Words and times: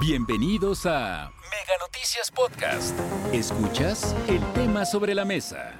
Bienvenidos 0.00 0.86
a 0.86 1.32
Mega 1.50 1.74
Noticias 1.80 2.30
Podcast. 2.30 2.96
Escuchas 3.32 4.14
el 4.28 4.40
tema 4.52 4.84
sobre 4.84 5.12
la 5.12 5.24
mesa. 5.24 5.72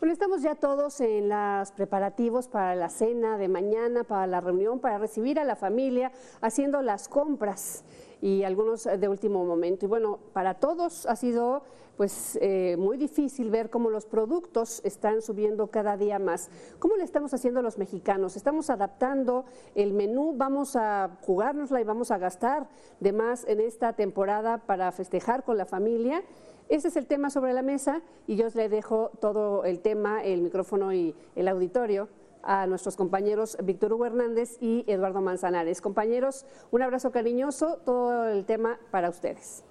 Bueno, 0.00 0.14
estamos 0.14 0.40
ya 0.40 0.54
todos 0.54 0.98
en 1.00 1.28
los 1.28 1.72
preparativos 1.72 2.48
para 2.48 2.74
la 2.74 2.88
cena 2.88 3.36
de 3.36 3.48
mañana, 3.48 4.04
para 4.04 4.26
la 4.26 4.40
reunión, 4.40 4.80
para 4.80 4.96
recibir 4.96 5.38
a 5.38 5.44
la 5.44 5.56
familia, 5.56 6.10
haciendo 6.40 6.80
las 6.80 7.08
compras 7.08 7.84
y 8.24 8.42
algunos 8.42 8.84
de 8.84 9.06
último 9.06 9.44
momento. 9.44 9.84
Y 9.84 9.88
bueno, 9.88 10.18
para 10.32 10.54
todos 10.54 11.04
ha 11.04 11.14
sido 11.14 11.62
pues 11.98 12.38
eh, 12.40 12.74
muy 12.78 12.96
difícil 12.96 13.50
ver 13.50 13.68
cómo 13.68 13.90
los 13.90 14.06
productos 14.06 14.80
están 14.82 15.20
subiendo 15.20 15.66
cada 15.66 15.98
día 15.98 16.18
más. 16.18 16.48
¿Cómo 16.78 16.96
le 16.96 17.04
estamos 17.04 17.34
haciendo 17.34 17.60
los 17.60 17.76
mexicanos? 17.76 18.36
¿Estamos 18.36 18.70
adaptando 18.70 19.44
el 19.74 19.92
menú? 19.92 20.32
¿Vamos 20.34 20.74
a 20.74 21.18
jugárnosla 21.20 21.82
y 21.82 21.84
vamos 21.84 22.10
a 22.10 22.16
gastar 22.16 22.66
de 22.98 23.12
más 23.12 23.44
en 23.46 23.60
esta 23.60 23.92
temporada 23.92 24.56
para 24.56 24.90
festejar 24.90 25.44
con 25.44 25.58
la 25.58 25.66
familia? 25.66 26.22
Ese 26.70 26.88
es 26.88 26.96
el 26.96 27.06
tema 27.06 27.28
sobre 27.28 27.52
la 27.52 27.60
mesa 27.60 28.00
y 28.26 28.36
yo 28.36 28.46
le 28.54 28.70
dejo 28.70 29.10
todo 29.20 29.64
el 29.64 29.80
tema, 29.80 30.24
el 30.24 30.40
micrófono 30.40 30.94
y 30.94 31.14
el 31.36 31.46
auditorio 31.46 32.08
a 32.46 32.66
nuestros 32.66 32.96
compañeros 32.96 33.56
Víctor 33.62 33.92
Hugo 33.92 34.06
Hernández 34.06 34.56
y 34.60 34.84
Eduardo 34.86 35.20
Manzanares. 35.20 35.80
Compañeros, 35.80 36.46
un 36.70 36.82
abrazo 36.82 37.10
cariñoso, 37.10 37.78
todo 37.84 38.28
el 38.28 38.44
tema 38.44 38.78
para 38.90 39.08
ustedes. 39.08 39.62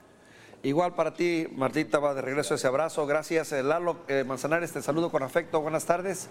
Igual 0.64 0.94
para 0.96 1.14
ti, 1.14 1.48
Martita, 1.56 2.00
va 2.00 2.14
de 2.14 2.22
regreso 2.22 2.56
ese 2.56 2.68
abrazo. 2.68 3.06
Gracias, 3.06 3.52
eh, 3.52 3.64
Lalo 3.64 3.98
eh, 4.08 4.24
Manzanares, 4.24 4.72
te 4.72 4.82
saludo 4.82 5.12
con 5.12 5.22
afecto. 5.22 5.60
Buenas 5.62 5.86
tardes. 5.86 6.30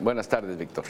Buenas 0.00 0.28
tardes, 0.28 0.56
Víctor. 0.56 0.84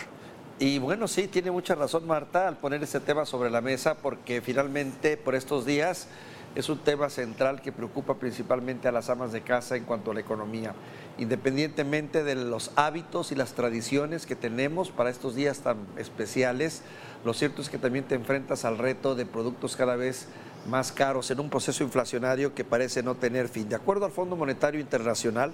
Y 0.59 0.79
bueno, 0.79 1.09
sí, 1.09 1.27
tiene 1.27 1.51
mucha 1.51 1.75
razón 1.75 2.07
Marta 2.07 2.47
al 2.47 2.59
poner 2.59 2.83
ese 2.83 3.01
tema 3.01 3.25
sobre 3.25 3.51
la 3.51 3.61
mesa 3.61 3.97
porque 3.97 4.41
finalmente 4.41 5.17
por 5.17 5.35
estos 5.35 5.65
días 5.65 6.07
es 6.55 6.69
un 6.69 6.79
tema 6.79 7.09
central 7.09 7.63
que 7.63 7.73
preocupa 7.73 8.17
principalmente 8.17 8.87
a 8.87 8.93
las 8.93 9.09
amas 9.09 9.33
de 9.33 9.41
casa 9.41 9.77
en 9.77 9.85
cuanto 9.85 10.11
a 10.11 10.15
la 10.15 10.21
economía. 10.21 10.75
Independientemente 11.19 12.25
de 12.25 12.35
los 12.35 12.73
hábitos 12.77 13.33
y 13.33 13.35
las 13.35 13.55
tradiciones 13.55 14.27
que 14.27 14.37
tenemos 14.37 14.91
para 14.91 15.11
estos 15.11 15.35
días 15.35 15.61
tan 15.61 15.79
especiales, 15.97 16.83
lo 17.25 17.33
cierto 17.33 17.63
es 17.63 17.71
que 17.71 17.79
también 17.79 18.05
te 18.05 18.15
enfrentas 18.15 18.65
al 18.65 18.79
reto 18.79 19.15
de 19.15 19.25
productos 19.25 19.77
cada 19.77 19.97
vez 19.97 20.29
más 20.69 20.93
caros 20.93 21.31
en 21.31 21.41
un 21.41 21.51
proceso 21.51 21.83
inflacionario 21.85 22.55
que 22.55 22.65
parece 22.65 23.03
no 23.03 23.15
tener 23.15 23.49
fin. 23.49 23.69
De 23.69 23.77
acuerdo 23.77 24.05
al 24.05 24.13
Fondo 24.13 24.37
Monetario 24.37 24.81
Internacional, 24.81 25.53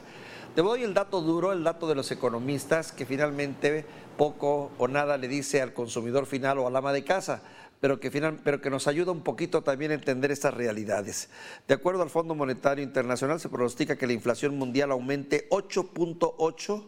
te 0.54 0.62
doy 0.62 0.82
el 0.82 0.94
dato 0.94 1.20
duro, 1.20 1.52
el 1.52 1.62
dato 1.62 1.86
de 1.86 1.94
los 1.94 2.10
economistas, 2.10 2.90
que 2.90 3.06
finalmente 3.06 3.86
poco 4.16 4.72
o 4.78 4.88
nada 4.88 5.16
le 5.16 5.28
dice 5.28 5.62
al 5.62 5.72
consumidor 5.72 6.26
final 6.26 6.58
o 6.58 6.66
al 6.66 6.74
ama 6.74 6.92
de 6.92 7.04
casa, 7.04 7.42
pero 7.80 8.00
que, 8.00 8.10
final, 8.10 8.40
pero 8.42 8.60
que 8.60 8.70
nos 8.70 8.86
ayuda 8.88 9.12
un 9.12 9.22
poquito 9.22 9.62
también 9.62 9.90
a 9.90 9.94
entender 9.94 10.30
estas 10.30 10.54
realidades. 10.54 11.28
De 11.66 11.74
acuerdo 11.74 12.02
al 12.02 12.10
Fondo 12.10 12.34
Monetario 12.34 12.82
Internacional, 12.82 13.40
se 13.40 13.48
pronostica 13.48 13.96
que 13.96 14.06
la 14.06 14.12
inflación 14.12 14.56
mundial 14.56 14.90
aumente 14.90 15.48
8.8 15.50 16.84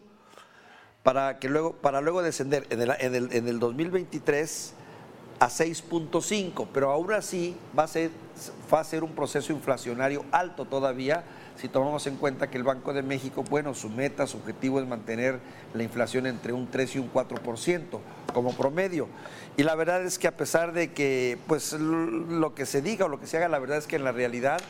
para, 1.03 1.39
que 1.39 1.49
luego, 1.49 1.75
para 1.75 2.01
luego 2.01 2.23
descender 2.23 2.67
en 2.71 2.83
el, 2.83 2.91
en 2.99 3.15
el, 3.15 3.33
en 3.33 3.49
el 3.49 3.59
2023 3.59 4.75
a 5.39 5.49
6.5, 5.49 6.69
pero 6.73 6.91
aún 6.91 7.13
así 7.13 7.57
va 7.79 7.85
a, 7.85 7.89
ser, 7.89 8.11
va 8.73 8.81
a 8.81 8.85
ser 8.85 9.03
un 9.03 9.15
proceso 9.15 9.53
inflacionario 9.53 10.25
alto 10.33 10.67
todavía 10.67 11.25
si 11.61 11.69
tomamos 11.69 12.07
en 12.07 12.17
cuenta 12.17 12.49
que 12.49 12.57
el 12.57 12.65
Banco 12.65 12.95
de 12.95 13.03
México, 13.03 13.45
bueno, 13.49 13.75
su 13.75 13.91
meta, 13.91 14.27
su 14.27 14.39
objetivo 14.39 14.81
es 14.81 14.87
mantener 14.87 15.39
la 15.75 15.83
inflación 15.83 16.27
entre 16.27 16.55
un 16.55 16.71
3 16.71 16.97
y 16.97 16.99
un 16.99 17.13
4% 17.13 17.99
como 18.33 18.53
promedio. 18.53 19.09
Y 19.57 19.63
la 19.63 19.75
verdad 19.75 20.05
es 20.05 20.19
que 20.19 20.29
a 20.29 20.37
pesar 20.37 20.73
de 20.73 20.93
que 20.93 21.39
pues 21.47 21.73
lo 21.73 22.55
que 22.55 22.67
se 22.67 22.83
diga 22.83 23.07
o 23.07 23.09
lo 23.09 23.21
que 23.21 23.27
se 23.27 23.37
haga, 23.37 23.49
la 23.49 23.59
verdad 23.59 23.79
es 23.79 23.87
que 23.87 23.97
en 23.97 24.05
la 24.05 24.13
realidad 24.13 24.61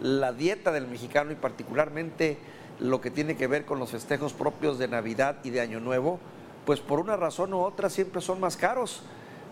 la 0.00 0.32
dieta 0.32 0.72
del 0.72 0.86
mexicano 0.86 1.32
y 1.32 1.36
particularmente 1.36 2.38
lo 2.80 3.00
que 3.00 3.10
tiene 3.10 3.36
que 3.36 3.46
ver 3.46 3.64
con 3.64 3.78
los 3.78 3.90
festejos 3.90 4.32
propios 4.32 4.78
de 4.78 4.88
Navidad 4.88 5.36
y 5.44 5.50
de 5.50 5.60
Año 5.60 5.80
Nuevo, 5.80 6.18
pues 6.66 6.80
por 6.80 6.98
una 6.98 7.16
razón 7.16 7.54
u 7.54 7.60
otra 7.60 7.88
siempre 7.88 8.20
son 8.20 8.40
más 8.40 8.56
caros. 8.56 9.02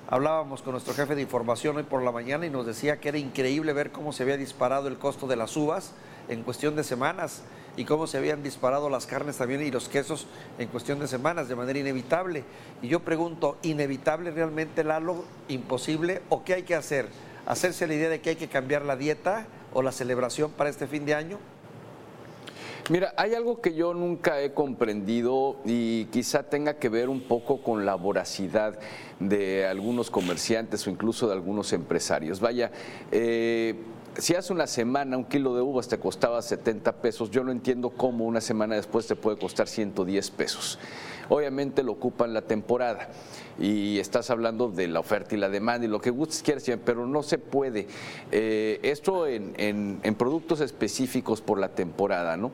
Hablábamos 0.08 0.62
con 0.62 0.72
nuestro 0.72 0.94
jefe 0.94 1.14
de 1.14 1.22
información 1.22 1.76
hoy 1.76 1.84
por 1.84 2.02
la 2.02 2.10
mañana 2.10 2.44
y 2.44 2.50
nos 2.50 2.66
decía 2.66 3.00
que 3.00 3.08
era 3.08 3.18
increíble 3.18 3.72
ver 3.72 3.92
cómo 3.92 4.12
se 4.12 4.24
había 4.24 4.36
disparado 4.36 4.88
el 4.88 4.98
costo 4.98 5.26
de 5.26 5.36
las 5.36 5.56
uvas 5.56 5.94
en 6.32 6.42
cuestión 6.42 6.74
de 6.76 6.84
semanas 6.84 7.42
y 7.76 7.84
cómo 7.84 8.06
se 8.06 8.18
habían 8.18 8.42
disparado 8.42 8.90
las 8.90 9.06
carnes 9.06 9.36
también 9.36 9.62
y 9.62 9.70
los 9.70 9.88
quesos 9.88 10.26
en 10.58 10.68
cuestión 10.68 10.98
de 10.98 11.08
semanas 11.08 11.48
de 11.48 11.56
manera 11.56 11.78
inevitable. 11.78 12.44
Y 12.82 12.88
yo 12.88 13.00
pregunto, 13.00 13.56
¿inevitable 13.62 14.30
realmente, 14.30 14.84
Lalo? 14.84 15.24
¿Imposible? 15.48 16.22
¿O 16.28 16.44
qué 16.44 16.54
hay 16.54 16.62
que 16.62 16.74
hacer? 16.74 17.06
¿Hacerse 17.46 17.86
la 17.86 17.94
idea 17.94 18.08
de 18.08 18.20
que 18.20 18.30
hay 18.30 18.36
que 18.36 18.48
cambiar 18.48 18.84
la 18.84 18.96
dieta 18.96 19.46
o 19.72 19.82
la 19.82 19.92
celebración 19.92 20.50
para 20.50 20.70
este 20.70 20.86
fin 20.86 21.04
de 21.04 21.14
año? 21.14 21.38
Mira, 22.90 23.14
hay 23.16 23.34
algo 23.34 23.60
que 23.60 23.74
yo 23.74 23.94
nunca 23.94 24.40
he 24.40 24.52
comprendido 24.52 25.56
y 25.64 26.06
quizá 26.06 26.42
tenga 26.42 26.78
que 26.78 26.88
ver 26.88 27.08
un 27.08 27.22
poco 27.22 27.62
con 27.62 27.86
la 27.86 27.94
voracidad 27.94 28.78
de 29.20 29.66
algunos 29.66 30.10
comerciantes 30.10 30.84
o 30.86 30.90
incluso 30.90 31.28
de 31.28 31.34
algunos 31.34 31.72
empresarios. 31.72 32.40
Vaya, 32.40 32.72
eh, 33.12 33.76
si 34.18 34.34
hace 34.34 34.52
una 34.52 34.66
semana 34.66 35.16
un 35.16 35.24
kilo 35.24 35.54
de 35.54 35.62
uvas 35.62 35.88
te 35.88 35.98
costaba 35.98 36.42
70 36.42 36.92
pesos, 36.96 37.30
yo 37.30 37.44
no 37.44 37.52
entiendo 37.52 37.90
cómo 37.90 38.24
una 38.26 38.40
semana 38.40 38.76
después 38.76 39.06
te 39.06 39.16
puede 39.16 39.38
costar 39.38 39.68
110 39.68 40.30
pesos. 40.30 40.78
Obviamente 41.28 41.82
lo 41.82 41.92
ocupan 41.92 42.34
la 42.34 42.42
temporada 42.42 43.08
y 43.58 43.98
estás 43.98 44.28
hablando 44.30 44.68
de 44.68 44.88
la 44.88 45.00
oferta 45.00 45.34
y 45.34 45.38
la 45.38 45.48
demanda 45.48 45.86
y 45.86 45.88
lo 45.88 46.00
que 46.00 46.10
gustes 46.10 46.42
quieras, 46.42 46.64
pero 46.84 47.06
no 47.06 47.22
se 47.22 47.38
puede. 47.38 47.86
Eh, 48.30 48.80
esto 48.82 49.26
en, 49.26 50.00
productos 50.18 50.60
específicos 50.60 51.40
por 51.40 51.58
la 51.58 51.68
temporada, 51.70 52.36
¿no? 52.36 52.52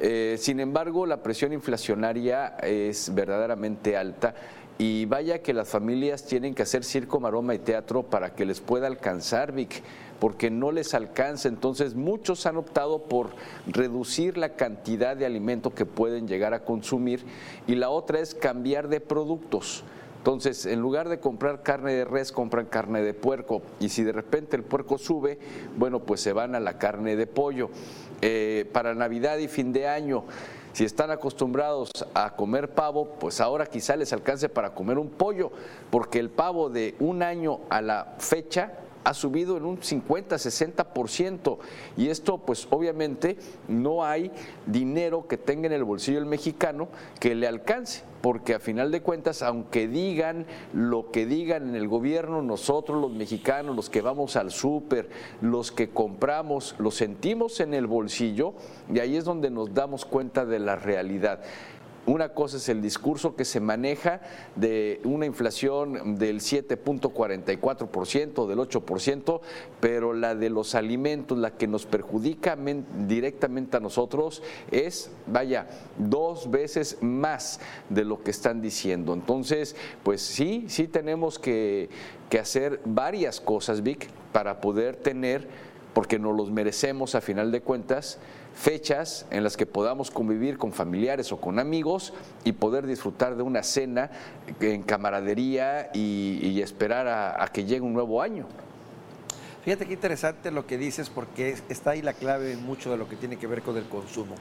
Eh, 0.00 0.36
sin 0.38 0.60
embargo, 0.60 1.06
la 1.06 1.22
presión 1.22 1.52
inflacionaria 1.52 2.56
es 2.62 3.12
verdaderamente 3.12 3.96
alta. 3.96 4.34
Y 4.80 5.04
vaya 5.04 5.42
que 5.42 5.52
las 5.52 5.68
familias 5.68 6.24
tienen 6.24 6.54
que 6.54 6.62
hacer 6.62 6.84
circo, 6.84 7.20
maroma 7.20 7.54
y 7.54 7.58
teatro 7.58 8.02
para 8.02 8.34
que 8.34 8.46
les 8.46 8.62
pueda 8.62 8.86
alcanzar, 8.86 9.52
Vic 9.52 9.82
porque 10.18 10.50
no 10.50 10.72
les 10.72 10.94
alcanza. 10.94 11.48
Entonces 11.48 11.94
muchos 11.94 12.46
han 12.46 12.56
optado 12.56 13.02
por 13.02 13.28
reducir 13.66 14.38
la 14.38 14.54
cantidad 14.54 15.18
de 15.18 15.26
alimento 15.26 15.74
que 15.74 15.84
pueden 15.84 16.26
llegar 16.26 16.54
a 16.54 16.64
consumir 16.64 17.24
y 17.66 17.74
la 17.74 17.90
otra 17.90 18.20
es 18.20 18.34
cambiar 18.34 18.88
de 18.88 19.00
productos. 19.00 19.84
Entonces, 20.16 20.64
en 20.64 20.80
lugar 20.80 21.10
de 21.10 21.18
comprar 21.18 21.62
carne 21.62 21.92
de 21.92 22.04
res, 22.06 22.32
compran 22.32 22.66
carne 22.66 23.02
de 23.02 23.14
puerco. 23.14 23.62
Y 23.80 23.90
si 23.90 24.02
de 24.02 24.12
repente 24.12 24.56
el 24.56 24.62
puerco 24.62 24.96
sube, 24.96 25.38
bueno, 25.78 26.00
pues 26.00 26.20
se 26.22 26.34
van 26.34 26.54
a 26.54 26.60
la 26.60 26.78
carne 26.78 27.16
de 27.16 27.26
pollo. 27.26 27.70
Eh, 28.20 28.68
para 28.72 28.94
Navidad 28.94 29.38
y 29.38 29.48
fin 29.48 29.72
de 29.72 29.88
año, 29.88 30.24
si 30.72 30.84
están 30.84 31.10
acostumbrados 31.10 31.90
a 32.14 32.36
comer 32.36 32.70
pavo, 32.74 33.16
pues 33.18 33.40
ahora 33.40 33.66
quizá 33.66 33.96
les 33.96 34.12
alcance 34.12 34.48
para 34.48 34.74
comer 34.74 34.98
un 34.98 35.10
pollo, 35.10 35.50
porque 35.90 36.18
el 36.18 36.30
pavo 36.30 36.70
de 36.70 36.94
un 37.00 37.22
año 37.22 37.60
a 37.70 37.80
la 37.80 38.14
fecha 38.18 38.72
ha 39.04 39.14
subido 39.14 39.56
en 39.56 39.64
un 39.64 39.78
50-60% 39.78 41.58
y 41.96 42.08
esto 42.08 42.38
pues 42.38 42.68
obviamente 42.70 43.36
no 43.68 44.04
hay 44.04 44.30
dinero 44.66 45.26
que 45.26 45.36
tenga 45.36 45.66
en 45.66 45.72
el 45.72 45.84
bolsillo 45.84 46.18
el 46.18 46.26
mexicano 46.26 46.88
que 47.18 47.34
le 47.34 47.46
alcance, 47.46 48.02
porque 48.20 48.54
a 48.54 48.60
final 48.60 48.90
de 48.90 49.00
cuentas, 49.00 49.42
aunque 49.42 49.88
digan 49.88 50.46
lo 50.72 51.10
que 51.10 51.26
digan 51.26 51.68
en 51.68 51.76
el 51.76 51.88
gobierno, 51.88 52.42
nosotros 52.42 53.00
los 53.00 53.12
mexicanos, 53.12 53.74
los 53.74 53.88
que 53.88 54.02
vamos 54.02 54.36
al 54.36 54.50
súper, 54.50 55.08
los 55.40 55.72
que 55.72 55.90
compramos, 55.90 56.74
lo 56.78 56.90
sentimos 56.90 57.60
en 57.60 57.74
el 57.74 57.86
bolsillo 57.86 58.54
y 58.92 58.98
ahí 58.98 59.16
es 59.16 59.24
donde 59.24 59.50
nos 59.50 59.72
damos 59.72 60.04
cuenta 60.04 60.44
de 60.44 60.58
la 60.58 60.76
realidad. 60.76 61.40
Una 62.10 62.30
cosa 62.30 62.56
es 62.56 62.68
el 62.68 62.82
discurso 62.82 63.36
que 63.36 63.44
se 63.44 63.60
maneja 63.60 64.20
de 64.56 65.00
una 65.04 65.26
inflación 65.26 66.18
del 66.18 66.40
7.44%, 66.40 68.48
del 68.48 68.58
8%, 68.58 69.40
pero 69.78 70.12
la 70.12 70.34
de 70.34 70.50
los 70.50 70.74
alimentos, 70.74 71.38
la 71.38 71.56
que 71.56 71.68
nos 71.68 71.86
perjudica 71.86 72.58
directamente 73.06 73.76
a 73.76 73.80
nosotros, 73.80 74.42
es, 74.72 75.12
vaya, 75.28 75.68
dos 75.98 76.50
veces 76.50 76.98
más 77.00 77.60
de 77.90 78.04
lo 78.04 78.24
que 78.24 78.32
están 78.32 78.60
diciendo. 78.60 79.14
Entonces, 79.14 79.76
pues 80.02 80.20
sí, 80.20 80.64
sí 80.66 80.88
tenemos 80.88 81.38
que, 81.38 81.90
que 82.28 82.40
hacer 82.40 82.80
varias 82.84 83.40
cosas, 83.40 83.84
Vic, 83.84 84.08
para 84.32 84.60
poder 84.60 84.96
tener, 84.96 85.46
porque 85.94 86.18
nos 86.18 86.36
los 86.36 86.50
merecemos 86.50 87.14
a 87.14 87.20
final 87.20 87.50
de 87.50 87.60
cuentas, 87.60 88.18
fechas 88.54 89.26
en 89.30 89.42
las 89.42 89.56
que 89.56 89.66
podamos 89.66 90.10
convivir 90.10 90.58
con 90.58 90.72
familiares 90.72 91.32
o 91.32 91.40
con 91.40 91.58
amigos 91.58 92.12
y 92.44 92.52
poder 92.52 92.86
disfrutar 92.86 93.36
de 93.36 93.42
una 93.42 93.62
cena 93.62 94.10
en 94.60 94.82
camaradería 94.82 95.90
y, 95.94 96.60
esperar 96.60 97.08
a, 97.08 97.46
que 97.48 97.64
llegue 97.64 97.80
un 97.80 97.94
nuevo 97.94 98.22
año. 98.22 98.46
Fíjate 99.64 99.86
qué 99.86 99.94
interesante 99.94 100.50
lo 100.50 100.66
que 100.66 100.78
dices 100.78 101.10
porque 101.10 101.56
está 101.68 101.90
ahí 101.90 102.02
la 102.02 102.12
clave 102.12 102.52
en 102.52 102.64
mucho 102.64 102.90
de 102.90 102.96
lo 102.96 103.08
que 103.08 103.16
tiene 103.16 103.36
que 103.36 103.46
ver 103.46 103.62
con 103.62 103.76
el 103.76 103.84
consumo. 103.84 104.34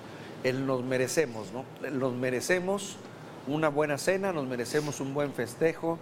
El 0.44 0.66
nos 0.66 0.84
merecemos, 0.84 1.48
¿no? 1.52 1.66
Nos 1.90 2.14
merecemos 2.14 2.98
una 3.48 3.70
buena 3.70 3.98
cena, 3.98 4.32
nos 4.32 4.48
merecemos 4.48 5.02
un 5.02 5.14
buen 5.14 5.34
festejo, 5.34 5.98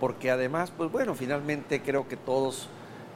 porque 0.00 0.30
además, 0.30 0.72
pues 0.74 0.90
bueno, 0.90 1.14
finalmente 1.14 1.82
creo 1.82 2.08
que 2.08 2.16
todos 2.16 2.68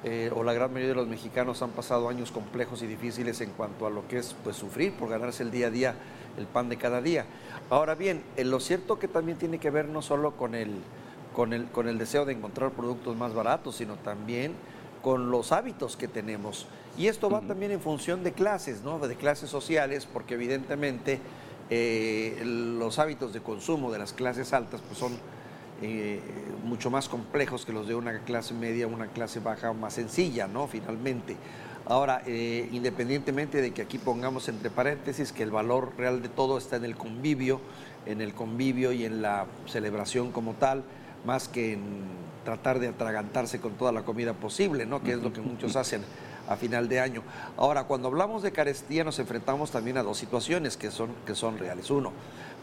eh, 0.04 0.30
o 0.34 0.44
la 0.44 0.52
gran 0.52 0.72
mayoría 0.72 0.90
de 0.90 1.00
los 1.00 1.08
mexicanos 1.08 1.60
han 1.60 1.70
pasado 1.70 2.08
años 2.08 2.30
complejos 2.30 2.82
y 2.82 2.86
difíciles 2.86 3.40
en 3.40 3.50
cuanto 3.50 3.84
a 3.84 3.90
lo 3.90 4.06
que 4.06 4.18
es 4.18 4.36
pues, 4.44 4.56
sufrir 4.56 4.92
por 4.92 5.08
ganarse 5.08 5.42
el 5.42 5.50
día 5.50 5.66
a 5.66 5.70
día, 5.70 5.94
el 6.36 6.46
pan 6.46 6.68
de 6.68 6.76
cada 6.76 7.02
día. 7.02 7.26
Ahora 7.68 7.96
bien, 7.96 8.22
eh, 8.36 8.44
lo 8.44 8.60
cierto 8.60 9.00
que 9.00 9.08
también 9.08 9.38
tiene 9.38 9.58
que 9.58 9.70
ver 9.70 9.88
no 9.88 10.00
solo 10.00 10.36
con 10.36 10.54
el, 10.54 10.76
con, 11.34 11.52
el, 11.52 11.66
con 11.66 11.88
el 11.88 11.98
deseo 11.98 12.24
de 12.24 12.34
encontrar 12.34 12.70
productos 12.70 13.16
más 13.16 13.34
baratos, 13.34 13.76
sino 13.76 13.96
también 13.96 14.52
con 15.02 15.32
los 15.32 15.50
hábitos 15.50 15.96
que 15.96 16.06
tenemos. 16.06 16.66
Y 16.96 17.08
esto 17.08 17.28
va 17.28 17.40
también 17.40 17.72
en 17.72 17.80
función 17.80 18.22
de 18.22 18.32
clases, 18.32 18.82
¿no? 18.82 19.00
de 19.00 19.16
clases 19.16 19.50
sociales, 19.50 20.06
porque 20.06 20.34
evidentemente 20.34 21.18
eh, 21.70 22.40
los 22.44 23.00
hábitos 23.00 23.32
de 23.32 23.40
consumo 23.40 23.90
de 23.90 23.98
las 23.98 24.12
clases 24.12 24.52
altas 24.52 24.80
pues 24.80 24.98
son 24.98 25.12
mucho 26.64 26.90
más 26.90 27.08
complejos 27.08 27.64
que 27.64 27.72
los 27.72 27.86
de 27.86 27.94
una 27.94 28.18
clase 28.20 28.54
media, 28.54 28.86
una 28.86 29.08
clase 29.08 29.40
baja 29.40 29.72
más 29.72 29.94
sencilla, 29.94 30.46
¿no? 30.46 30.66
Finalmente. 30.66 31.36
Ahora, 31.86 32.22
eh, 32.26 32.68
independientemente 32.72 33.62
de 33.62 33.72
que 33.72 33.82
aquí 33.82 33.98
pongamos 33.98 34.48
entre 34.48 34.68
paréntesis 34.68 35.32
que 35.32 35.42
el 35.42 35.50
valor 35.50 35.92
real 35.96 36.20
de 36.20 36.28
todo 36.28 36.58
está 36.58 36.76
en 36.76 36.84
el 36.84 36.96
convivio, 36.96 37.60
en 38.04 38.20
el 38.20 38.34
convivio 38.34 38.92
y 38.92 39.04
en 39.04 39.22
la 39.22 39.46
celebración 39.66 40.30
como 40.30 40.52
tal, 40.54 40.84
más 41.24 41.48
que 41.48 41.72
en 41.72 42.02
tratar 42.44 42.78
de 42.78 42.88
atragantarse 42.88 43.60
con 43.60 43.72
toda 43.72 43.92
la 43.92 44.02
comida 44.02 44.34
posible, 44.34 44.86
¿no? 44.86 45.02
Que 45.02 45.12
es 45.12 45.22
lo 45.22 45.32
que 45.32 45.40
muchos 45.40 45.76
hacen 45.76 46.02
a 46.48 46.56
final 46.56 46.88
de 46.88 47.00
año. 47.00 47.22
Ahora, 47.56 47.84
cuando 47.84 48.08
hablamos 48.08 48.42
de 48.42 48.52
carestía 48.52 49.04
nos 49.04 49.18
enfrentamos 49.18 49.70
también 49.70 49.98
a 49.98 50.02
dos 50.02 50.18
situaciones 50.18 50.76
que 50.76 50.90
son, 50.90 51.10
que 51.26 51.34
son 51.34 51.58
reales. 51.58 51.90
Uno, 51.90 52.12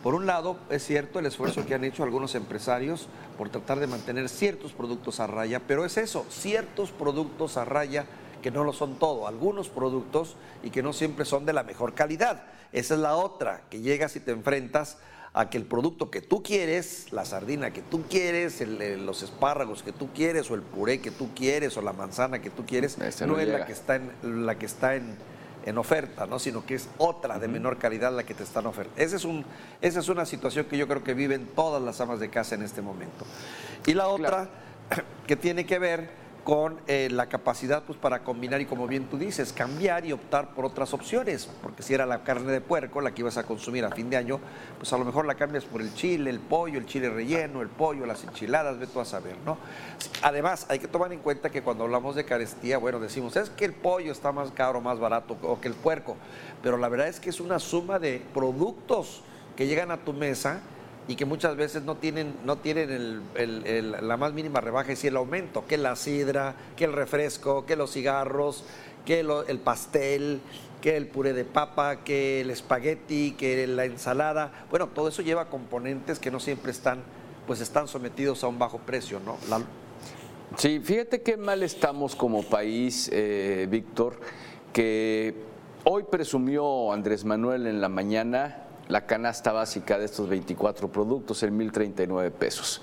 por 0.05 0.13
un 0.13 0.27
lado, 0.27 0.59
es 0.69 0.85
cierto 0.85 1.17
el 1.17 1.25
esfuerzo 1.25 1.65
que 1.65 1.73
han 1.73 1.83
hecho 1.83 2.03
algunos 2.03 2.35
empresarios 2.35 3.07
por 3.39 3.49
tratar 3.49 3.79
de 3.79 3.87
mantener 3.87 4.29
ciertos 4.29 4.71
productos 4.71 5.19
a 5.19 5.25
raya, 5.25 5.63
pero 5.67 5.83
es 5.83 5.97
eso, 5.97 6.27
ciertos 6.29 6.91
productos 6.91 7.57
a 7.57 7.65
raya 7.65 8.05
que 8.43 8.51
no 8.51 8.63
lo 8.63 8.71
son 8.71 8.99
todo, 8.99 9.27
algunos 9.27 9.67
productos 9.67 10.35
y 10.61 10.69
que 10.69 10.83
no 10.83 10.93
siempre 10.93 11.25
son 11.25 11.47
de 11.47 11.53
la 11.53 11.63
mejor 11.63 11.95
calidad. 11.95 12.43
Esa 12.71 12.93
es 12.93 12.99
la 12.99 13.15
otra, 13.15 13.63
que 13.71 13.81
llegas 13.81 14.15
y 14.15 14.19
te 14.19 14.29
enfrentas 14.29 14.99
a 15.33 15.49
que 15.49 15.57
el 15.57 15.65
producto 15.65 16.11
que 16.11 16.21
tú 16.21 16.43
quieres, 16.43 17.11
la 17.11 17.25
sardina 17.25 17.73
que 17.73 17.81
tú 17.81 18.03
quieres, 18.07 18.61
los 18.61 19.23
espárragos 19.23 19.81
que 19.81 19.91
tú 19.91 20.13
quieres, 20.13 20.51
o 20.51 20.53
el 20.53 20.61
puré 20.61 21.01
que 21.01 21.09
tú 21.09 21.33
quieres, 21.33 21.77
o 21.77 21.81
la 21.81 21.93
manzana 21.93 22.43
que 22.43 22.51
tú 22.51 22.63
quieres, 22.63 22.99
no, 22.99 23.39
es 23.39 23.47
la 23.47 23.65
que 23.65 23.73
está 23.73 23.95
en, 23.95 24.45
la 24.45 24.59
que 24.59 24.67
está 24.67 24.97
en, 24.97 25.17
en 25.65 25.77
oferta, 25.77 26.25
¿no? 26.27 26.39
sino 26.39 26.65
que 26.65 26.75
es 26.75 26.87
otra 26.97 27.39
de 27.39 27.47
menor 27.47 27.77
calidad 27.77 28.15
la 28.15 28.23
que 28.23 28.33
te 28.33 28.43
están 28.43 28.67
ofertando. 28.67 29.01
Esa 29.01 29.15
es, 29.15 29.25
un, 29.25 29.43
esa 29.81 29.99
es 29.99 30.09
una 30.09 30.25
situación 30.25 30.65
que 30.65 30.77
yo 30.77 30.87
creo 30.87 31.03
que 31.03 31.13
viven 31.13 31.47
todas 31.55 31.81
las 31.81 31.99
amas 32.01 32.19
de 32.19 32.29
casa 32.29 32.55
en 32.55 32.63
este 32.63 32.81
momento. 32.81 33.25
Y 33.85 33.93
la 33.93 34.07
otra, 34.07 34.49
que 35.27 35.35
tiene 35.35 35.65
que 35.65 35.79
ver 35.79 36.24
con 36.45 36.79
eh, 36.85 37.09
la 37.11 37.27
capacidad 37.27 37.81
pues, 37.83 37.97
para 37.97 38.23
combinar 38.23 38.61
y 38.61 38.67
como 38.67 38.85
bien 38.85 39.05
tú 39.05 39.17
dices, 39.17 39.51
cambiar 39.51 40.05
y 40.05 40.11
optar 40.11 40.53
por 40.53 40.63
otras 40.63 40.93
opciones, 40.93 41.49
porque 41.63 41.81
si 41.81 41.95
era 41.95 42.05
la 42.05 42.23
carne 42.23 42.51
de 42.51 42.61
puerco 42.61 43.01
la 43.01 43.15
que 43.15 43.23
ibas 43.23 43.37
a 43.37 43.43
consumir 43.45 43.83
a 43.83 43.89
fin 43.89 44.11
de 44.11 44.17
año, 44.17 44.39
pues 44.77 44.93
a 44.93 44.97
lo 44.99 45.05
mejor 45.05 45.25
la 45.25 45.33
cambias 45.33 45.65
por 45.65 45.81
el 45.81 45.91
chile, 45.95 46.29
el 46.29 46.39
pollo, 46.39 46.77
el 46.77 46.85
chile 46.85 47.09
relleno, 47.09 47.63
el 47.63 47.69
pollo, 47.69 48.05
las 48.05 48.23
enchiladas, 48.23 48.77
ve 48.77 48.85
tú 48.85 48.99
a 48.99 49.05
saber, 49.05 49.35
¿no? 49.43 49.57
Además, 50.21 50.67
hay 50.69 50.77
que 50.77 50.87
tomar 50.87 51.11
en 51.11 51.19
cuenta 51.19 51.49
que 51.49 51.63
cuando 51.63 51.83
hablamos 51.83 52.15
de 52.15 52.25
carestía, 52.25 52.77
bueno, 52.77 52.99
decimos, 52.99 53.35
es 53.37 53.49
que 53.49 53.65
el 53.65 53.73
pollo 53.73 54.11
está 54.11 54.31
más 54.31 54.51
caro, 54.51 54.79
más 54.81 54.99
barato 54.99 55.35
o 55.41 55.59
que 55.59 55.67
el 55.67 55.73
puerco, 55.73 56.15
pero 56.61 56.77
la 56.77 56.89
verdad 56.89 57.07
es 57.07 57.19
que 57.19 57.31
es 57.31 57.39
una 57.39 57.57
suma 57.57 57.97
de 57.97 58.21
productos 58.35 59.23
que 59.57 59.65
llegan 59.65 59.89
a 59.89 59.97
tu 59.97 60.13
mesa 60.13 60.61
y 61.07 61.15
que 61.15 61.25
muchas 61.25 61.55
veces 61.55 61.83
no 61.83 61.95
tienen, 61.95 62.35
no 62.45 62.57
tienen 62.57 63.21
la 63.35 64.17
más 64.17 64.33
mínima 64.33 64.61
rebaja 64.61 64.93
y 64.93 65.07
el 65.07 65.17
aumento, 65.17 65.65
que 65.67 65.77
la 65.77 65.95
sidra, 65.95 66.55
que 66.75 66.85
el 66.85 66.93
refresco, 66.93 67.65
que 67.65 67.75
los 67.75 67.91
cigarros, 67.91 68.63
que 69.05 69.19
el 69.19 69.59
pastel, 69.59 70.41
que 70.81 70.97
el 70.97 71.07
puré 71.07 71.33
de 71.33 71.45
papa, 71.45 72.03
que 72.03 72.41
el 72.41 72.49
espagueti, 72.49 73.31
que 73.37 73.67
la 73.67 73.85
ensalada. 73.85 74.65
Bueno, 74.69 74.87
todo 74.87 75.09
eso 75.09 75.21
lleva 75.21 75.49
componentes 75.49 76.19
que 76.19 76.31
no 76.31 76.39
siempre 76.39 76.71
están, 76.71 76.99
pues 77.45 77.61
están 77.61 77.87
sometidos 77.87 78.43
a 78.43 78.47
un 78.47 78.57
bajo 78.57 78.79
precio, 78.79 79.19
¿no? 79.19 79.37
Sí, 80.57 80.79
fíjate 80.79 81.21
qué 81.21 81.37
mal 81.37 81.63
estamos 81.63 82.15
como 82.15 82.43
país, 82.43 83.09
eh, 83.13 83.67
Víctor, 83.69 84.19
que 84.73 85.35
hoy 85.83 86.03
presumió 86.09 86.91
Andrés 86.93 87.25
Manuel 87.25 87.67
en 87.67 87.81
la 87.81 87.89
mañana 87.89 88.64
la 88.87 89.05
canasta 89.05 89.51
básica 89.51 89.97
de 89.97 90.05
estos 90.05 90.29
24 90.29 90.91
productos 90.91 91.41
en 91.43 91.57
1.039 91.59 92.31
pesos. 92.31 92.81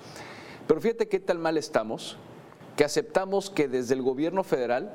Pero 0.66 0.80
fíjate 0.80 1.08
qué 1.08 1.20
tal 1.20 1.38
mal 1.38 1.56
estamos, 1.56 2.16
que 2.76 2.84
aceptamos 2.84 3.50
que 3.50 3.68
desde 3.68 3.94
el 3.94 4.02
gobierno 4.02 4.42
federal 4.42 4.92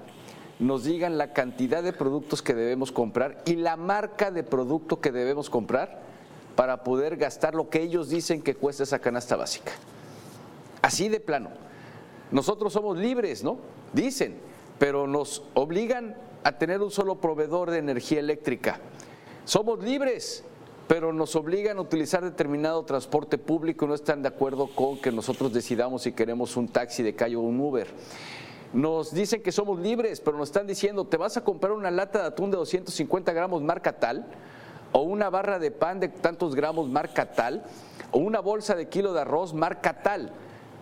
nos 0.60 0.84
digan 0.84 1.18
la 1.18 1.34
cantidad 1.34 1.84
de 1.84 1.94
productos 1.94 2.42
que 2.42 2.56
debemos 2.56 2.92
comprar 2.92 3.42
y 3.46 3.56
la 3.56 3.78
marca 3.78 4.32
de 4.32 4.44
producto 4.44 5.00
que 5.00 5.12
debemos 5.12 5.50
comprar 5.50 6.02
para 6.56 6.84
poder 6.84 7.18
gastar 7.18 7.54
lo 7.54 7.70
que 7.70 7.84
ellos 7.84 8.10
dicen 8.10 8.42
que 8.42 8.56
cuesta 8.56 8.84
esa 8.84 9.00
canasta 9.00 9.36
básica. 9.36 9.74
Así 10.82 11.10
de 11.10 11.20
plano. 11.20 11.50
Nosotros 12.32 12.74
somos 12.74 12.98
libres, 12.98 13.44
¿no? 13.44 13.60
Dicen, 13.94 14.40
pero 14.80 15.08
nos 15.08 15.44
obligan 15.54 16.18
a 16.44 16.58
tener 16.58 16.82
un 16.82 16.92
solo 16.92 17.22
proveedor 17.22 17.70
de 17.70 17.78
energía 17.78 18.20
eléctrica. 18.20 18.80
Somos 19.46 19.84
libres, 19.84 20.44
pero 20.88 21.12
nos 21.12 21.36
obligan 21.36 21.78
a 21.78 21.82
utilizar 21.82 22.24
determinado 22.24 22.84
transporte 22.84 23.38
público 23.38 23.86
y 23.86 23.88
no 23.90 23.94
están 23.94 24.22
de 24.22 24.30
acuerdo 24.30 24.68
con 24.68 24.98
que 24.98 25.12
nosotros 25.12 25.52
decidamos 25.52 26.04
si 26.04 26.14
queremos 26.14 26.56
un 26.56 26.70
taxi 26.70 27.04
de 27.04 27.14
calle 27.14 27.36
o 27.36 27.42
un 27.42 27.60
Uber. 27.60 27.88
Nos 28.74 29.14
dicen 29.14 29.42
que 29.42 29.52
somos 29.52 29.80
libres, 29.80 30.22
pero 30.22 30.38
nos 30.38 30.50
están 30.50 30.68
diciendo, 30.68 31.06
te 31.06 31.18
vas 31.18 31.38
a 31.38 31.44
comprar 31.44 31.74
una 31.74 31.92
lata 31.92 32.22
de 32.22 32.28
atún 32.28 32.52
de 32.52 32.58
250 32.58 33.34
gramos 33.34 33.62
marca 33.62 34.00
tal, 34.00 34.26
o 34.94 35.02
una 35.02 35.30
barra 35.30 35.60
de 35.60 35.72
pan 35.72 36.00
de 36.00 36.08
tantos 36.08 36.56
gramos 36.56 36.90
marca 36.90 37.32
tal, 37.34 37.64
o 38.12 38.20
una 38.20 38.40
bolsa 38.40 38.76
de 38.76 38.88
kilo 38.88 39.14
de 39.14 39.22
arroz 39.22 39.54
marca 39.54 40.02
tal, 40.02 40.32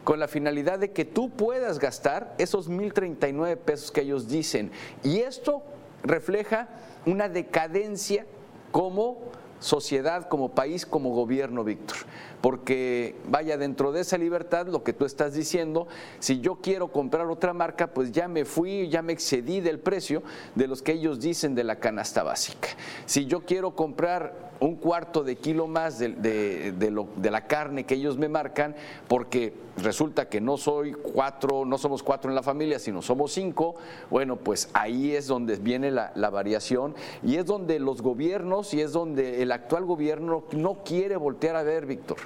con 0.03 0.19
la 0.19 0.27
finalidad 0.27 0.77
de 0.77 0.91
que 0.91 1.05
tú 1.05 1.31
puedas 1.31 1.79
gastar 1.79 2.35
esos 2.37 2.69
1.039 2.69 3.57
pesos 3.57 3.91
que 3.91 4.01
ellos 4.01 4.27
dicen. 4.27 4.71
Y 5.03 5.19
esto 5.19 5.63
refleja 6.03 6.69
una 7.07 7.27
decadencia 7.27 8.25
como 8.71 9.31
sociedad, 9.65 10.27
como 10.29 10.49
país, 10.49 10.85
como 10.85 11.09
gobierno, 11.09 11.63
Víctor. 11.63 11.97
Porque 12.39 13.15
vaya, 13.27 13.57
dentro 13.57 13.91
de 13.91 14.01
esa 14.01 14.17
libertad, 14.17 14.67
lo 14.67 14.83
que 14.83 14.93
tú 14.93 15.05
estás 15.05 15.33
diciendo, 15.33 15.87
si 16.19 16.39
yo 16.39 16.57
quiero 16.61 16.89
comprar 16.89 17.25
otra 17.25 17.53
marca, 17.53 17.87
pues 17.87 18.11
ya 18.11 18.27
me 18.27 18.45
fui, 18.45 18.87
ya 18.89 19.01
me 19.01 19.13
excedí 19.13 19.61
del 19.61 19.79
precio 19.79 20.21
de 20.53 20.67
los 20.67 20.83
que 20.83 20.91
ellos 20.93 21.19
dicen 21.19 21.55
de 21.55 21.63
la 21.63 21.79
canasta 21.79 22.21
básica. 22.21 22.69
Si 23.07 23.25
yo 23.25 23.41
quiero 23.41 23.75
comprar 23.75 24.44
un 24.65 24.75
cuarto 24.75 25.23
de 25.23 25.35
kilo 25.35 25.67
más 25.67 25.99
de, 25.99 26.09
de, 26.09 27.31
la 27.31 27.47
carne 27.47 27.85
que 27.85 27.95
ellos 27.95 28.17
me 28.17 28.29
marcan, 28.29 28.75
porque 29.07 29.53
resulta 29.77 30.27
que 30.27 30.41
no 30.41 30.57
soy 30.57 30.93
cuatro, 30.93 31.65
no 31.65 31.77
somos 31.77 32.01
cuatro 32.01 32.31
en 32.31 32.35
la 32.35 32.43
familia, 32.43 32.79
sino 32.79 33.01
somos 33.01 33.31
cinco, 33.31 33.75
bueno, 34.09 34.37
pues 34.37 34.69
ahí 34.73 35.15
es 35.15 35.27
donde 35.27 35.57
viene 35.57 35.91
la, 35.91 36.11
la 36.15 36.29
variación 36.29 36.95
y 37.23 37.35
es 37.35 37.45
donde 37.45 37.79
los 37.79 38.01
gobiernos 38.01 38.73
y 38.73 38.81
es 38.81 38.91
donde 38.91 39.43
el 39.43 39.51
actual 39.51 39.85
gobierno 39.85 40.43
no 40.51 40.83
quiere 40.83 41.15
voltear 41.15 41.55
a 41.55 41.63
ver, 41.63 41.85
Víctor 41.85 42.17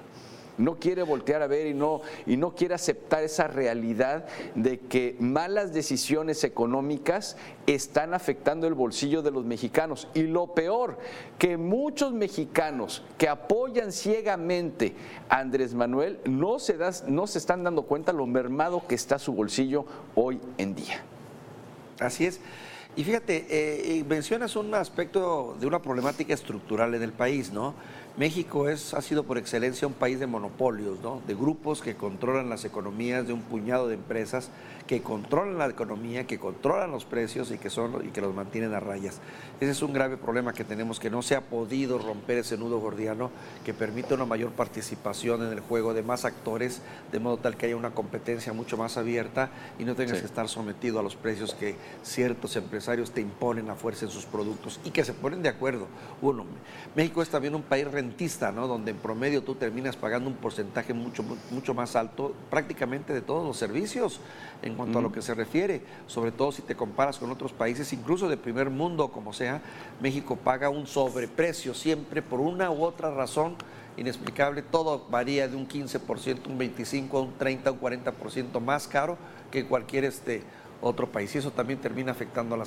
no 0.59 0.75
quiere 0.75 1.01
voltear 1.01 1.41
a 1.41 1.47
ver 1.47 1.67
y 1.67 1.73
no, 1.73 2.01
y 2.27 2.37
no 2.37 2.53
quiere 2.53 2.75
aceptar 2.75 3.23
esa 3.23 3.47
realidad 3.47 4.25
de 4.53 4.77
que 4.79 5.15
malas 5.19 5.73
decisiones 5.73 6.43
económicas 6.43 7.37
están 7.65 8.13
afectando 8.13 8.67
el 8.67 8.73
bolsillo 8.73 9.21
de 9.21 9.31
los 9.31 9.45
mexicanos. 9.45 10.07
Y 10.13 10.23
lo 10.23 10.53
peor, 10.53 10.99
que 11.37 11.57
muchos 11.57 12.13
mexicanos 12.13 13.03
que 13.17 13.27
apoyan 13.27 13.91
ciegamente 13.91 14.93
a 15.29 15.39
Andrés 15.39 15.73
Manuel 15.73 16.19
no 16.25 16.59
se, 16.59 16.77
no 17.07 17.25
se 17.25 17.37
están 17.39 17.63
dando 17.63 17.83
cuenta 17.83 18.13
lo 18.13 18.27
mermado 18.27 18.83
que 18.87 18.95
está 18.95 19.17
su 19.17 19.33
bolsillo 19.33 19.85
hoy 20.13 20.39
en 20.57 20.75
día. 20.75 21.03
Así 21.99 22.25
es. 22.25 22.39
Y 22.95 23.03
fíjate, 23.03 23.45
eh, 23.49 24.03
mencionas 24.03 24.55
un 24.55 24.73
aspecto 24.73 25.55
de 25.59 25.67
una 25.67 25.81
problemática 25.81 26.33
estructural 26.33 26.93
en 26.95 27.03
el 27.03 27.13
país, 27.13 27.51
¿no? 27.51 27.75
México 28.17 28.67
es, 28.67 28.93
ha 28.93 29.01
sido 29.01 29.23
por 29.23 29.37
excelencia 29.37 29.87
un 29.87 29.93
país 29.93 30.19
de 30.19 30.27
monopolios, 30.27 30.99
¿no? 31.01 31.21
de 31.25 31.35
grupos 31.35 31.81
que 31.81 31.95
controlan 31.95 32.49
las 32.49 32.65
economías, 32.65 33.25
de 33.25 33.31
un 33.31 33.41
puñado 33.41 33.87
de 33.87 33.93
empresas 33.93 34.49
que 34.87 35.01
controlan 35.01 35.57
la 35.57 35.67
economía, 35.67 36.27
que 36.27 36.39
controlan 36.39 36.91
los 36.91 37.05
precios 37.05 37.51
y 37.51 37.57
que, 37.57 37.69
son, 37.69 38.05
y 38.05 38.09
que 38.09 38.21
los 38.21 38.33
mantienen 38.33 38.73
a 38.73 38.79
rayas. 38.79 39.19
Ese 39.61 39.71
es 39.71 39.81
un 39.83 39.93
grave 39.93 40.17
problema 40.17 40.51
que 40.51 40.63
tenemos, 40.63 40.99
que 40.99 41.09
no 41.09 41.21
se 41.21 41.35
ha 41.35 41.41
podido 41.41 41.97
romper 41.97 42.39
ese 42.39 42.57
nudo 42.57 42.79
gordiano 42.79 43.29
que 43.63 43.73
permite 43.73 44.15
una 44.15 44.25
mayor 44.25 44.51
participación 44.51 45.43
en 45.43 45.53
el 45.53 45.59
juego 45.61 45.93
de 45.93 46.03
más 46.03 46.25
actores, 46.25 46.81
de 47.11 47.19
modo 47.19 47.37
tal 47.37 47.55
que 47.55 47.67
haya 47.67 47.75
una 47.75 47.91
competencia 47.91 48.51
mucho 48.51 48.75
más 48.75 48.97
abierta 48.97 49.51
y 49.77 49.85
no 49.85 49.95
tengas 49.95 50.19
que 50.19 50.25
estar 50.25 50.49
sometido 50.49 50.99
a 50.99 51.03
los 51.03 51.15
precios 51.15 51.53
que 51.53 51.75
ciertos 52.03 52.55
empresarios 52.55 53.11
te 53.11 53.21
imponen 53.21 53.69
a 53.69 53.75
fuerza 53.75 54.05
en 54.05 54.11
sus 54.11 54.25
productos 54.25 54.79
y 54.83 54.91
que 54.91 55.05
se 55.05 55.13
ponen 55.13 55.43
de 55.43 55.49
acuerdo. 55.49 55.87
Uno, 56.21 56.45
México 56.95 57.21
es 57.21 57.29
también 57.29 57.55
un 57.55 57.61
país 57.61 57.85
rendido 57.85 58.08
¿no? 58.51 58.67
Donde 58.67 58.91
en 58.91 58.97
promedio 58.97 59.43
tú 59.43 59.55
terminas 59.55 59.95
pagando 59.95 60.29
un 60.29 60.35
porcentaje 60.35 60.93
mucho, 60.93 61.23
mucho 61.51 61.73
más 61.73 61.95
alto 61.95 62.33
prácticamente 62.49 63.13
de 63.13 63.21
todos 63.21 63.45
los 63.45 63.57
servicios 63.57 64.19
en 64.61 64.75
cuanto 64.75 64.99
a 64.99 65.01
lo 65.01 65.11
que 65.11 65.21
se 65.21 65.33
refiere, 65.33 65.81
sobre 66.07 66.31
todo 66.31 66.51
si 66.51 66.61
te 66.61 66.75
comparas 66.75 67.17
con 67.17 67.31
otros 67.31 67.53
países, 67.53 67.93
incluso 67.93 68.27
de 68.27 68.37
primer 68.37 68.69
mundo, 68.69 69.09
como 69.09 69.33
sea, 69.33 69.61
México 70.01 70.35
paga 70.35 70.69
un 70.69 70.87
sobreprecio 70.87 71.73
siempre 71.73 72.21
por 72.21 72.39
una 72.39 72.71
u 72.71 72.83
otra 72.83 73.11
razón. 73.11 73.55
Inexplicable, 73.97 74.61
todo 74.61 75.05
varía 75.09 75.47
de 75.47 75.57
un 75.57 75.67
15%, 75.67 76.47
un 76.47 76.59
25%, 76.59 77.23
un 77.23 77.37
30%, 77.37 77.71
un 77.71 77.79
40% 77.81 78.59
más 78.61 78.87
caro 78.87 79.17
que 79.51 79.65
cualquier 79.65 80.05
este 80.05 80.43
otro 80.81 81.07
país. 81.11 81.33
Y 81.35 81.37
eso 81.39 81.51
también 81.51 81.79
termina 81.79 82.11
afectando 82.11 82.55
a 82.55 82.57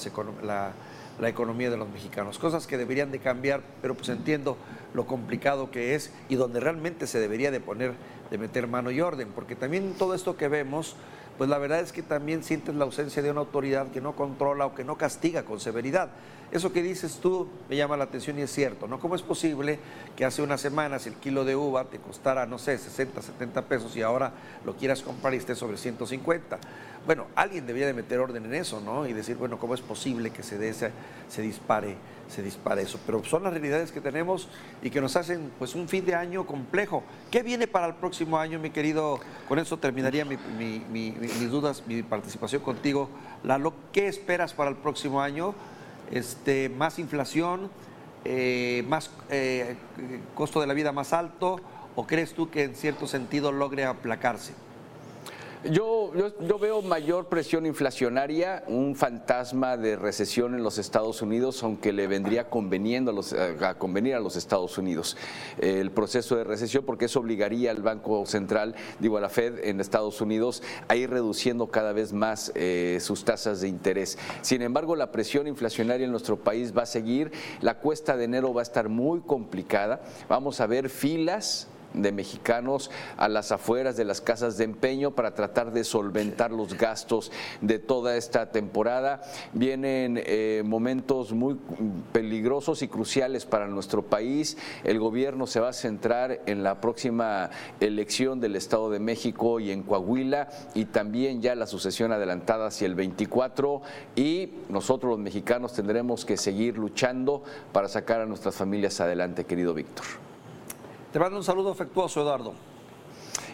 la, 0.43 0.73
la 1.21 1.29
economía 1.29 1.71
de 1.71 1.77
los 1.77 1.89
mexicanos. 1.89 2.39
Cosas 2.39 2.67
que 2.67 2.79
deberían 2.79 3.11
de 3.11 3.19
cambiar, 3.19 3.63
pero 3.81 3.95
pues 3.95 4.09
entiendo 4.09 4.57
lo 4.95 5.07
complicado 5.07 5.71
que 5.71 5.95
es 5.95 6.13
y 6.29 6.37
donde 6.37 6.61
realmente 6.61 7.07
se 7.07 7.19
debería 7.21 7.51
de 7.51 7.61
poner, 7.61 7.95
de 8.31 8.39
meter 8.39 8.67
mano 8.67 8.91
y 8.91 9.01
orden, 9.01 9.29
porque 9.35 9.57
también 9.57 9.95
todo 9.99 10.15
esto 10.15 10.37
que 10.37 10.49
vemos, 10.49 10.97
pues 11.39 11.49
la 11.49 11.59
verdad 11.59 11.81
es 11.81 11.93
que 11.93 12.03
también 12.03 12.43
sientes 12.43 12.75
la 12.75 12.85
ausencia 12.85 13.23
de 13.23 13.31
una 13.31 13.41
autoridad 13.41 13.89
que 13.89 14.01
no 14.01 14.15
controla 14.15 14.67
o 14.67 14.75
que 14.75 14.85
no 14.85 14.97
castiga 14.97 15.45
con 15.45 15.61
severidad. 15.61 16.11
Eso 16.53 16.71
que 16.71 16.83
dices 16.83 17.19
tú 17.23 17.49
me 17.71 17.77
llama 17.77 17.97
la 17.97 18.05
atención 18.05 18.39
y 18.39 18.43
es 18.43 18.53
cierto, 18.53 18.87
¿no? 18.87 19.01
¿Cómo 19.01 19.15
es 19.15 19.23
posible 19.23 19.79
que 20.15 20.27
hace 20.27 20.43
unas 20.43 20.61
semanas 20.61 21.07
el 21.07 21.15
kilo 21.15 21.47
de 21.47 21.57
uva 21.57 21.85
te 21.85 21.99
costara, 21.99 22.45
no 22.45 22.59
sé, 22.59 22.77
60, 22.77 23.23
70 23.23 23.63
pesos 23.63 23.97
y 23.97 24.03
ahora 24.03 24.33
lo 24.67 24.77
quieras 24.77 25.01
comprar 25.01 25.33
y 25.33 25.39
esté 25.39 25.55
sobre 25.55 25.79
150? 25.79 26.59
Bueno, 27.07 27.27
alguien 27.35 27.67
debería 27.67 27.87
de 27.87 27.95
meter 27.95 28.19
orden 28.19 28.45
en 28.45 28.55
eso, 28.55 28.83
¿no? 28.83 29.07
Y 29.07 29.15
decir, 29.15 29.37
bueno, 29.37 29.59
¿cómo 29.59 29.75
es 29.75 29.81
posible 29.81 30.31
que 30.31 30.43
se, 30.43 30.59
dé 30.59 30.75
se 30.75 31.43
dispare, 31.43 31.97
se 32.33 32.43
dispare 32.43 32.83
eso? 32.83 32.99
Pero 33.07 33.23
son 33.25 33.45
las 33.45 33.53
realidades 33.53 33.93
que 33.93 34.01
tenemos 34.01 34.49
y 34.83 34.91
que 34.91 35.01
nos 35.01 35.15
hacen 35.15 35.53
pues 35.59 35.75
un 35.75 35.89
fin 35.89 36.05
de 36.05 36.15
año 36.15 36.47
complejo. 36.47 37.05
¿Qué 37.31 37.43
viene 37.43 37.67
para 37.67 37.87
el 37.87 37.95
próximo 37.95 38.39
año, 38.39 38.59
mi 38.59 38.71
querido? 38.71 39.21
Con 39.49 39.59
eso 39.59 39.79
terminaría 39.79 40.25
mis 40.25 41.51
dudas, 41.51 41.85
mi 41.87 42.03
participación 42.03 42.63
contigo. 42.63 43.09
Lalo, 43.45 43.75
¿qué 43.93 44.09
esperas 44.09 44.53
para 44.53 44.71
el 44.71 44.77
próximo 44.77 45.21
año? 45.21 45.55
este, 46.13 46.69
más 46.69 46.99
inflación, 46.99 47.71
eh, 48.25 48.85
más 48.87 49.11
eh, 49.31 49.77
costo 50.35 50.61
de 50.61 50.67
la 50.67 50.75
vida 50.75 50.93
más 50.93 51.13
alto, 51.13 51.59
o 51.97 52.07
crees 52.07 52.35
tú 52.35 52.51
que 52.51 52.65
en 52.65 52.77
cierto 52.77 53.07
sentido 53.07 53.51
logre 53.51 53.85
aplacarse? 53.85 54.53
Yo, 55.71 56.11
yo, 56.41 56.59
veo 56.59 56.83
mayor 56.83 57.29
presión 57.29 57.67
inflacionaria, 57.67 58.65
un 58.67 58.97
fantasma 58.97 59.77
de 59.77 59.95
recesión 59.95 60.57
en 60.57 60.65
los 60.65 60.77
Estados 60.77 61.23
Unidos, 61.23 61.63
aunque 61.63 61.93
le 61.93 62.09
vendría 62.09 62.51
conveniendo 62.51 63.13
a, 63.13 63.15
los, 63.15 63.33
a 63.33 63.79
convenir 63.79 64.17
a 64.17 64.21
los 64.21 64.35
Estados 64.35 64.77
Unidos 64.77 65.17
el 65.59 65.93
proceso 65.93 66.35
de 66.35 66.43
recesión, 66.43 66.85
porque 66.85 67.05
eso 67.05 67.21
obligaría 67.21 67.71
al 67.71 67.81
Banco 67.81 68.27
Central, 68.27 68.75
digo 68.99 69.19
a 69.19 69.21
la 69.21 69.29
Fed 69.29 69.61
en 69.63 69.81
Estados 69.81 70.21
Unidos, 70.21 70.65
a 70.89 70.97
ir 70.97 71.11
reduciendo 71.11 71.69
cada 71.69 71.93
vez 71.93 72.13
más 72.13 72.51
eh, 72.57 72.99
sus 73.01 73.25
tasas 73.25 73.61
de 73.61 73.69
interés. 73.69 74.19
Sin 74.41 74.63
embargo, 74.63 74.97
la 74.97 75.13
presión 75.13 75.47
inflacionaria 75.47 76.07
en 76.07 76.11
nuestro 76.11 76.39
país 76.39 76.77
va 76.77 76.83
a 76.83 76.87
seguir, 76.87 77.31
la 77.61 77.79
cuesta 77.79 78.17
de 78.17 78.25
enero 78.25 78.53
va 78.53 78.63
a 78.63 78.65
estar 78.65 78.89
muy 78.89 79.21
complicada, 79.21 80.03
vamos 80.29 80.61
a 80.61 80.67
ver 80.67 80.89
filas 80.89 81.69
de 81.95 82.13
mexicanos 82.13 82.91
a 83.17 83.29
las 83.29 83.53
afueras 83.53 83.97
de 83.97 84.05
las 84.05 84.21
casas 84.21 84.57
de 84.57 84.65
empeño 84.65 85.13
para 85.13 85.35
tratar 85.35 85.73
de 85.73 85.85
solventar 85.85 86.51
los 86.51 86.75
gastos 86.75 87.33
de 87.61 87.79
toda 87.79 88.17
esta 88.17 88.51
temporada. 88.51 89.23
Vienen 89.53 90.21
eh, 90.25 90.63
momentos 90.65 91.33
muy 91.33 91.59
peligrosos 92.13 92.83
y 92.83 92.89
cruciales 92.89 93.47
para 93.47 93.67
nuestro 93.67 94.03
país. 94.03 94.57
El 94.85 94.99
gobierno 94.99 95.47
se 95.47 95.61
va 95.61 95.71
a 95.71 95.73
centrar 95.73 96.41
en 96.47 96.63
la 96.63 96.81
próxima 96.81 97.51
elección 97.81 98.41
del 98.41 98.57
Estado 98.57 98.91
de 98.91 98.99
México 98.99 99.61
y 99.61 99.71
en 99.71 99.83
Coahuila 99.83 100.49
y 100.75 100.87
también 100.87 101.43
ya 101.43 101.55
la 101.55 101.67
sucesión 101.67 102.13
adelantada 102.13 102.67
hacia 102.67 102.87
el 102.87 102.95
24 102.95 103.83
y 104.17 104.51
nosotros 104.69 105.11
los 105.11 105.19
mexicanos 105.19 105.73
tendremos 105.73 106.25
que 106.25 106.37
seguir 106.37 106.79
luchando 106.79 107.43
para 107.73 107.89
sacar 107.89 108.21
a 108.21 108.27
nuestras 108.27 108.55
familias 108.55 109.01
adelante, 109.01 109.45
querido 109.45 109.75
Víctor. 109.75 110.32
Te 111.13 111.19
mando 111.19 111.37
un 111.37 111.45
saludo 111.45 111.71
afectuoso, 111.71 112.23
Eduardo. 112.23 112.55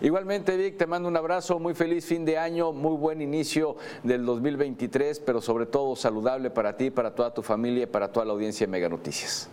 Igualmente, 0.01 0.57
Vic, 0.57 0.77
te 0.77 0.87
mando 0.87 1.09
un 1.09 1.17
abrazo, 1.17 1.59
muy 1.59 1.75
feliz 1.75 2.07
fin 2.07 2.25
de 2.25 2.39
año, 2.39 2.73
muy 2.73 2.97
buen 2.97 3.21
inicio 3.21 3.77
del 4.05 4.25
2023, 4.25 5.19
pero 5.21 5.41
sobre 5.41 5.67
todo 5.67 5.97
saludable 5.97 6.51
para 6.51 6.77
ti, 6.77 6.91
para 6.91 7.13
toda 7.17 7.35
tu 7.35 7.43
familia 7.43 7.83
y 7.83 7.87
para 7.87 8.13
toda 8.13 8.25
la 8.27 8.33
audiencia 8.33 8.65
de 8.65 8.71
Mega 8.71 8.89
Noticias. 8.89 9.49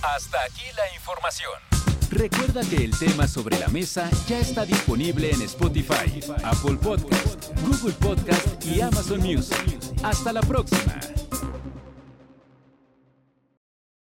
Hasta 0.00 0.38
aquí 0.44 0.64
la 0.76 0.94
información. 0.94 1.52
Recuerda 2.10 2.60
que 2.68 2.84
el 2.84 2.96
tema 2.96 3.26
sobre 3.26 3.58
la 3.58 3.68
mesa 3.68 4.08
ya 4.28 4.38
está 4.38 4.64
disponible 4.64 5.30
en 5.30 5.42
Spotify, 5.42 6.20
Apple 6.44 6.76
Podcast, 6.80 7.50
Google 7.62 7.94
Podcast 7.94 8.64
y 8.64 8.80
Amazon 8.80 9.20
Music. 9.20 9.58
Hasta 10.04 10.32
la 10.32 10.42
próxima. 10.42 11.00